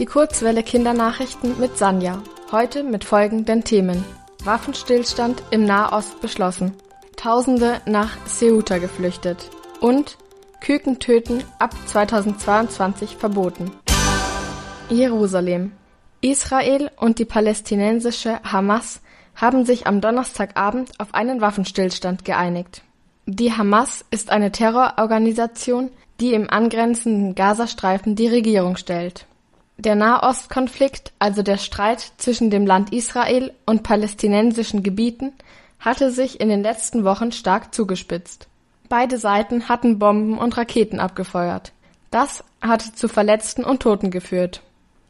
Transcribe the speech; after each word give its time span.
Die 0.00 0.06
Kurzwelle 0.06 0.62
Kindernachrichten 0.62 1.60
mit 1.60 1.76
Sanja. 1.76 2.22
Heute 2.50 2.84
mit 2.84 3.04
folgenden 3.04 3.64
Themen. 3.64 4.02
Waffenstillstand 4.44 5.42
im 5.50 5.66
Nahost 5.66 6.22
beschlossen. 6.22 6.72
Tausende 7.16 7.82
nach 7.84 8.16
Ceuta 8.24 8.78
geflüchtet. 8.78 9.50
Und 9.78 10.16
Küken 10.62 11.00
töten 11.00 11.44
ab 11.58 11.74
2022 11.84 13.16
verboten. 13.16 13.72
Jerusalem. 14.88 15.72
Israel 16.22 16.90
und 16.96 17.18
die 17.18 17.26
palästinensische 17.26 18.42
Hamas 18.42 19.02
haben 19.34 19.66
sich 19.66 19.86
am 19.86 20.00
Donnerstagabend 20.00 20.92
auf 20.98 21.12
einen 21.12 21.42
Waffenstillstand 21.42 22.24
geeinigt. 22.24 22.80
Die 23.26 23.52
Hamas 23.52 24.02
ist 24.10 24.30
eine 24.30 24.50
Terrororganisation, 24.50 25.90
die 26.20 26.32
im 26.32 26.48
angrenzenden 26.48 27.34
Gazastreifen 27.34 28.16
die 28.16 28.28
Regierung 28.28 28.76
stellt. 28.76 29.26
Der 29.80 29.94
Nahostkonflikt, 29.94 31.10
also 31.18 31.42
der 31.42 31.56
Streit 31.56 32.12
zwischen 32.18 32.50
dem 32.50 32.66
Land 32.66 32.92
Israel 32.92 33.54
und 33.64 33.82
palästinensischen 33.82 34.82
Gebieten, 34.82 35.32
hatte 35.78 36.10
sich 36.10 36.38
in 36.38 36.50
den 36.50 36.62
letzten 36.62 37.02
Wochen 37.02 37.32
stark 37.32 37.74
zugespitzt. 37.74 38.46
Beide 38.90 39.16
Seiten 39.16 39.70
hatten 39.70 39.98
Bomben 39.98 40.36
und 40.36 40.58
Raketen 40.58 41.00
abgefeuert. 41.00 41.72
Das 42.10 42.44
hatte 42.60 42.92
zu 42.92 43.08
Verletzten 43.08 43.64
und 43.64 43.80
Toten 43.80 44.10
geführt. 44.10 44.60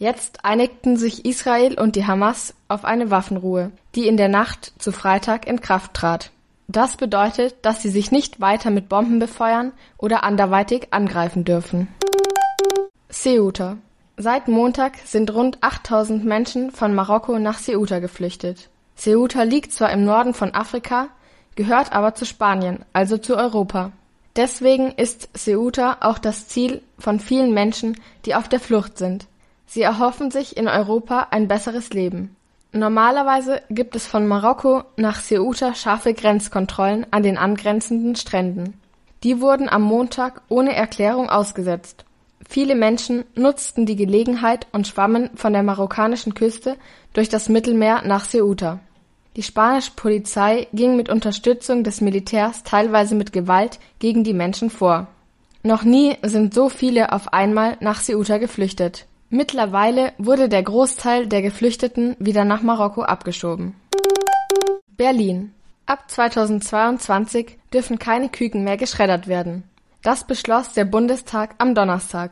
Jetzt 0.00 0.44
einigten 0.44 0.96
sich 0.96 1.24
Israel 1.24 1.78
und 1.78 1.94
die 1.94 2.08
Hamas 2.08 2.52
auf 2.66 2.84
eine 2.84 3.12
Waffenruhe, 3.12 3.70
die 3.94 4.08
in 4.08 4.16
der 4.16 4.28
Nacht 4.28 4.72
zu 4.80 4.90
Freitag 4.90 5.46
in 5.46 5.60
Kraft 5.60 5.94
trat. 5.94 6.32
Das 6.66 6.96
bedeutet, 6.96 7.54
dass 7.62 7.82
sie 7.82 7.90
sich 7.90 8.10
nicht 8.10 8.40
weiter 8.40 8.72
mit 8.72 8.88
Bomben 8.88 9.20
befeuern 9.20 9.70
oder 9.96 10.24
anderweitig 10.24 10.88
angreifen 10.90 11.44
dürfen. 11.44 11.86
Ceuta 13.08 13.76
Seit 14.18 14.48
Montag 14.48 14.96
sind 15.04 15.34
rund 15.34 15.58
8000 15.62 16.24
Menschen 16.24 16.70
von 16.70 16.94
Marokko 16.94 17.38
nach 17.38 17.60
Ceuta 17.60 17.98
geflüchtet. 17.98 18.70
Ceuta 18.96 19.42
liegt 19.42 19.72
zwar 19.72 19.90
im 19.90 20.06
Norden 20.06 20.32
von 20.32 20.54
Afrika, 20.54 21.08
gehört 21.54 21.92
aber 21.92 22.14
zu 22.14 22.24
Spanien, 22.24 22.86
also 22.94 23.18
zu 23.18 23.36
Europa. 23.36 23.92
Deswegen 24.34 24.92
ist 24.92 25.28
Ceuta 25.36 25.98
auch 26.00 26.18
das 26.18 26.48
Ziel 26.48 26.80
von 26.98 27.20
vielen 27.20 27.52
Menschen, 27.52 28.00
die 28.24 28.34
auf 28.34 28.48
der 28.48 28.58
Flucht 28.58 28.96
sind. 28.96 29.26
Sie 29.66 29.82
erhoffen 29.82 30.30
sich 30.30 30.56
in 30.56 30.66
Europa 30.66 31.28
ein 31.30 31.46
besseres 31.46 31.90
Leben. 31.90 32.34
Normalerweise 32.72 33.60
gibt 33.68 33.96
es 33.96 34.06
von 34.06 34.26
Marokko 34.26 34.84
nach 34.96 35.20
Ceuta 35.20 35.74
scharfe 35.74 36.14
Grenzkontrollen 36.14 37.06
an 37.10 37.22
den 37.22 37.36
angrenzenden 37.36 38.16
Stränden. 38.16 38.80
Die 39.24 39.42
wurden 39.42 39.68
am 39.68 39.82
Montag 39.82 40.40
ohne 40.48 40.74
Erklärung 40.74 41.28
ausgesetzt. 41.28 42.05
Viele 42.48 42.74
Menschen 42.74 43.24
nutzten 43.34 43.86
die 43.86 43.96
Gelegenheit 43.96 44.66
und 44.72 44.86
schwammen 44.86 45.30
von 45.34 45.52
der 45.52 45.62
marokkanischen 45.62 46.34
Küste 46.34 46.76
durch 47.12 47.28
das 47.28 47.48
Mittelmeer 47.48 48.02
nach 48.04 48.26
Ceuta. 48.26 48.80
Die 49.36 49.42
spanische 49.42 49.92
Polizei 49.96 50.66
ging 50.72 50.96
mit 50.96 51.08
Unterstützung 51.08 51.84
des 51.84 52.00
Militärs 52.00 52.62
teilweise 52.62 53.14
mit 53.14 53.32
Gewalt 53.32 53.78
gegen 53.98 54.24
die 54.24 54.32
Menschen 54.32 54.70
vor. 54.70 55.08
Noch 55.62 55.82
nie 55.82 56.16
sind 56.22 56.54
so 56.54 56.68
viele 56.68 57.12
auf 57.12 57.32
einmal 57.32 57.76
nach 57.80 58.00
Ceuta 58.00 58.38
geflüchtet. 58.38 59.06
Mittlerweile 59.28 60.12
wurde 60.18 60.48
der 60.48 60.62
Großteil 60.62 61.26
der 61.26 61.42
Geflüchteten 61.42 62.16
wieder 62.18 62.44
nach 62.44 62.62
Marokko 62.62 63.02
abgeschoben. 63.02 63.74
Berlin. 64.96 65.52
Ab 65.84 66.10
2022 66.10 67.58
dürfen 67.72 67.98
keine 67.98 68.28
Küken 68.28 68.64
mehr 68.64 68.76
geschreddert 68.76 69.28
werden. 69.28 69.64
Das 70.06 70.22
beschloss 70.22 70.72
der 70.72 70.84
Bundestag 70.84 71.56
am 71.58 71.74
Donnerstag. 71.74 72.30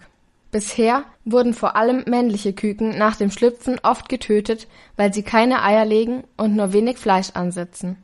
Bisher 0.53 1.03
wurden 1.25 1.55
vor 1.55 1.75
allem 1.75 2.05
männliche 2.07 2.53
Küken 2.53 2.97
nach 2.97 3.17
dem 3.17 3.33
Schlüpfen 3.33 3.81
oft 3.83 4.09
getötet, 4.09 4.69
weil 4.97 5.13
sie 5.13 5.25
keine 5.25 5.61
Eier 5.65 5.85
legen 5.85 6.23
und 6.37 6.55
nur 6.55 6.73
wenig 6.73 6.99
Fleisch 6.99 7.31
ansetzen. 7.35 7.97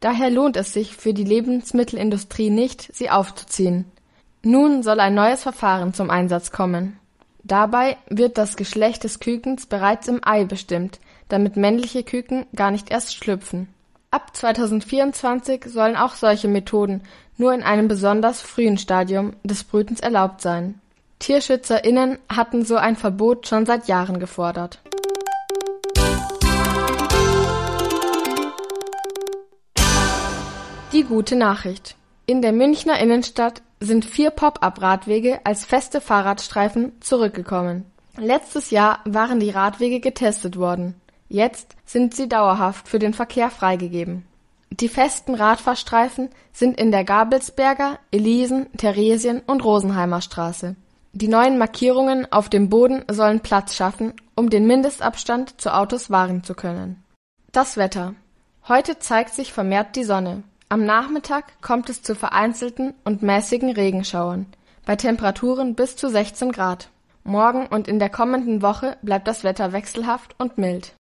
Daher 0.00 0.28
lohnt 0.28 0.58
es 0.58 0.74
sich 0.74 0.94
für 0.94 1.14
die 1.14 1.24
Lebensmittelindustrie 1.24 2.50
nicht, 2.50 2.94
sie 2.94 3.08
aufzuziehen. 3.08 3.86
Nun 4.42 4.82
soll 4.82 5.00
ein 5.00 5.14
neues 5.14 5.42
Verfahren 5.42 5.94
zum 5.94 6.10
Einsatz 6.10 6.50
kommen. 6.50 6.98
Dabei 7.44 7.96
wird 8.10 8.36
das 8.36 8.56
Geschlecht 8.56 9.04
des 9.04 9.20
Kükens 9.20 9.64
bereits 9.64 10.06
im 10.06 10.20
Ei 10.22 10.44
bestimmt, 10.44 11.00
damit 11.30 11.56
männliche 11.56 12.02
Küken 12.02 12.44
gar 12.54 12.70
nicht 12.70 12.90
erst 12.90 13.14
schlüpfen. 13.14 13.68
Ab 14.14 14.30
2024 14.36 15.64
sollen 15.64 15.96
auch 15.96 16.14
solche 16.14 16.46
Methoden 16.46 17.02
nur 17.36 17.52
in 17.52 17.64
einem 17.64 17.88
besonders 17.88 18.42
frühen 18.42 18.78
Stadium 18.78 19.32
des 19.42 19.64
Brütens 19.64 19.98
erlaubt 19.98 20.40
sein. 20.40 20.80
TierschützerInnen 21.18 22.18
hatten 22.28 22.64
so 22.64 22.76
ein 22.76 22.94
Verbot 22.94 23.48
schon 23.48 23.66
seit 23.66 23.88
Jahren 23.88 24.20
gefordert. 24.20 24.78
Die 30.92 31.02
gute 31.02 31.34
Nachricht. 31.34 31.96
In 32.24 32.40
der 32.40 32.52
Münchner 32.52 33.00
Innenstadt 33.00 33.62
sind 33.80 34.04
vier 34.04 34.30
Pop-up-Radwege 34.30 35.40
als 35.42 35.64
feste 35.64 36.00
Fahrradstreifen 36.00 36.92
zurückgekommen. 37.00 37.84
Letztes 38.16 38.70
Jahr 38.70 39.00
waren 39.06 39.40
die 39.40 39.50
Radwege 39.50 39.98
getestet 39.98 40.56
worden. 40.56 40.94
Jetzt 41.34 41.74
sind 41.84 42.14
sie 42.14 42.28
dauerhaft 42.28 42.86
für 42.86 43.00
den 43.00 43.12
Verkehr 43.12 43.50
freigegeben. 43.50 44.24
Die 44.70 44.88
festen 44.88 45.34
Radfahrstreifen 45.34 46.28
sind 46.52 46.78
in 46.78 46.92
der 46.92 47.02
Gabelsberger, 47.02 47.98
Elisen, 48.12 48.66
Theresien 48.76 49.42
und 49.44 49.64
Rosenheimer 49.64 50.20
Straße. 50.20 50.76
Die 51.12 51.26
neuen 51.26 51.58
Markierungen 51.58 52.30
auf 52.30 52.48
dem 52.48 52.68
Boden 52.68 53.02
sollen 53.10 53.40
Platz 53.40 53.74
schaffen, 53.74 54.12
um 54.36 54.48
den 54.48 54.68
Mindestabstand 54.68 55.60
zu 55.60 55.74
Autos 55.74 56.08
wahren 56.08 56.44
zu 56.44 56.54
können. 56.54 57.02
Das 57.50 57.76
Wetter. 57.76 58.14
Heute 58.68 59.00
zeigt 59.00 59.34
sich 59.34 59.52
vermehrt 59.52 59.96
die 59.96 60.04
Sonne. 60.04 60.44
Am 60.68 60.84
Nachmittag 60.84 61.60
kommt 61.60 61.90
es 61.90 62.00
zu 62.00 62.14
vereinzelten 62.14 62.94
und 63.04 63.24
mäßigen 63.24 63.72
Regenschauern, 63.72 64.46
bei 64.86 64.94
Temperaturen 64.94 65.74
bis 65.74 65.96
zu 65.96 66.08
16 66.08 66.52
Grad. 66.52 66.90
Morgen 67.24 67.66
und 67.66 67.88
in 67.88 67.98
der 67.98 68.10
kommenden 68.10 68.62
Woche 68.62 68.98
bleibt 69.02 69.26
das 69.26 69.42
Wetter 69.42 69.72
wechselhaft 69.72 70.36
und 70.38 70.58
mild 70.58 70.92